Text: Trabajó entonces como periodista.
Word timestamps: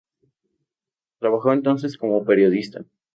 Trabajó 1.19 1.53
entonces 1.53 1.95
como 1.95 2.25
periodista. 2.25 2.83